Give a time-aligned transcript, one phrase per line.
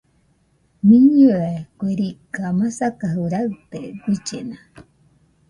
[0.87, 1.39] Mɨnɨe
[1.77, 4.57] kue riga masakajɨ raɨte, guillena